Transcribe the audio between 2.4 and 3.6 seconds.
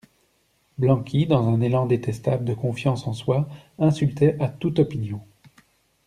de confiance en soi,